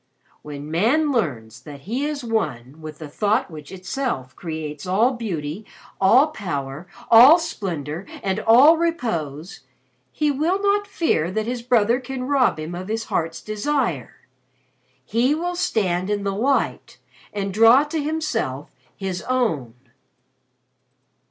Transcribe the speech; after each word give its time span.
When 0.41 0.71
Man 0.71 1.11
learns 1.11 1.61
that 1.61 1.81
he 1.81 2.05
is 2.07 2.23
one 2.23 2.81
with 2.81 2.97
the 2.97 3.07
Thought 3.07 3.51
which 3.51 3.71
itself 3.71 4.35
creates 4.35 4.87
all 4.87 5.13
beauty, 5.13 5.63
all 6.01 6.29
power, 6.29 6.87
all 7.11 7.37
splendor, 7.37 8.07
and 8.23 8.39
all 8.39 8.77
repose, 8.77 9.59
he 10.11 10.31
will 10.31 10.59
not 10.59 10.87
fear 10.87 11.29
that 11.29 11.45
his 11.45 11.61
brother 11.61 11.99
can 11.99 12.23
rob 12.23 12.57
him 12.59 12.73
of 12.73 12.87
his 12.87 13.03
heart's 13.05 13.41
desire. 13.41 14.15
He 15.05 15.35
will 15.35 15.53
stand 15.55 16.09
in 16.09 16.23
the 16.23 16.33
Light 16.33 16.97
and 17.31 17.53
draw 17.53 17.83
to 17.83 18.01
himself 18.01 18.71
his 18.95 19.21
own.' 19.29 19.75